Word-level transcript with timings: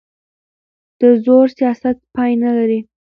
د 0.99 1.01
زور 1.25 1.47
سیاست 1.57 1.97
پای 2.13 2.31
نه 2.43 2.49
لري 2.57 2.79